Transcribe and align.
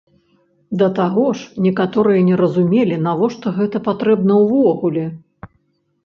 Да 0.81 0.85
таго 0.99 1.25
ж 1.41 1.61
некаторыя 1.65 2.23
не 2.29 2.35
разумелі, 2.41 2.95
навошта 3.09 3.47
гэта 3.59 3.81
патрэбна 3.89 4.33
ўвогуле. 4.45 5.05